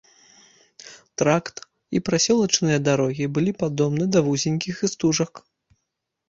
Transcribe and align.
Тракт 1.21 1.57
і 1.99 2.01
прасёлачныя 2.07 2.79
дарогі 2.87 3.25
былі 3.37 3.51
падобны 3.61 4.03
да 4.15 4.19
вузенькіх 4.31 4.75
істужак. 4.89 5.33